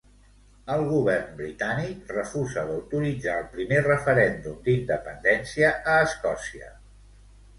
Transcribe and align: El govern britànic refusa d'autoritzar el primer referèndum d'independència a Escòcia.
El 0.75 0.83
govern 0.91 1.35
britànic 1.41 2.09
refusa 2.13 2.63
d'autoritzar 2.69 3.35
el 3.41 3.45
primer 3.51 3.81
referèndum 3.89 4.57
d'independència 4.69 5.73
a 5.97 6.01
Escòcia. 6.07 6.73